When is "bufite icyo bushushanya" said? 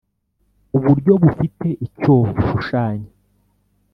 1.23-3.09